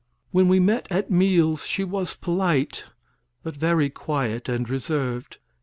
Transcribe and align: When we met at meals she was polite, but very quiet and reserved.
When 0.31 0.47
we 0.47 0.59
met 0.59 0.87
at 0.89 1.11
meals 1.11 1.67
she 1.67 1.83
was 1.83 2.15
polite, 2.15 2.85
but 3.43 3.55
very 3.55 3.91
quiet 3.91 4.49
and 4.49 4.67
reserved. 4.67 5.37